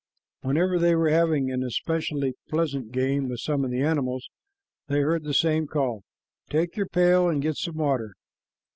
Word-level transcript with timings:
Whenever 0.41 0.79
they 0.79 0.95
were 0.95 1.11
having 1.11 1.51
an 1.51 1.61
especially 1.61 2.33
pleasant 2.49 2.91
game 2.91 3.29
with 3.29 3.39
some 3.39 3.63
of 3.63 3.69
the 3.69 3.83
animals, 3.83 4.31
they 4.87 5.01
heard 5.01 5.23
the 5.23 5.31
same 5.31 5.67
call, 5.67 6.01
"Take 6.49 6.75
your 6.75 6.87
pail 6.87 7.29
and 7.29 7.39
get 7.39 7.55
some 7.55 7.75
water." 7.75 8.13